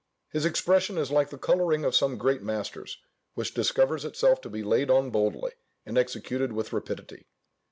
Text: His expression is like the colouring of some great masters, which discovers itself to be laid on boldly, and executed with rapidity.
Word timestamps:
His 0.31 0.45
expression 0.45 0.97
is 0.97 1.11
like 1.11 1.29
the 1.29 1.37
colouring 1.37 1.85
of 1.85 1.95
some 1.95 2.17
great 2.17 2.41
masters, 2.41 2.97
which 3.35 3.53
discovers 3.53 4.03
itself 4.03 4.41
to 4.41 4.49
be 4.49 4.63
laid 4.63 4.89
on 4.89 5.11
boldly, 5.11 5.51
and 5.85 5.95
executed 5.95 6.53
with 6.53 6.73
rapidity. 6.73 7.27